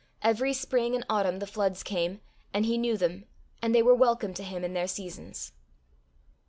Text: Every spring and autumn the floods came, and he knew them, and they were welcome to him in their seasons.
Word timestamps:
Every 0.23 0.51
spring 0.51 0.95
and 0.95 1.05
autumn 1.07 1.37
the 1.37 1.45
floods 1.45 1.83
came, 1.83 2.21
and 2.55 2.65
he 2.65 2.75
knew 2.79 2.97
them, 2.97 3.25
and 3.61 3.75
they 3.75 3.83
were 3.83 3.93
welcome 3.93 4.33
to 4.33 4.43
him 4.43 4.63
in 4.63 4.73
their 4.73 4.87
seasons. 4.87 5.51